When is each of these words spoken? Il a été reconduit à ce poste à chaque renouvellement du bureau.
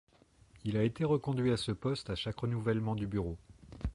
Il 0.63 0.77
a 0.77 0.83
été 0.83 1.05
reconduit 1.05 1.51
à 1.51 1.57
ce 1.57 1.71
poste 1.71 2.09
à 2.09 2.15
chaque 2.15 2.39
renouvellement 2.39 2.95
du 2.95 3.05
bureau. 3.05 3.37